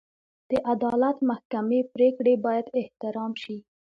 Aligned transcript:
د 0.49 0.51
عدالت 0.73 1.17
محکمې 1.29 1.81
پرېکړې 1.93 2.33
باید 2.45 2.67
احترام 2.79 3.31
شي. 3.41 3.57